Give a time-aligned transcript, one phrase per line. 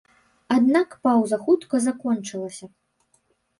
[0.55, 2.73] Аднак паўза хутка закончылася.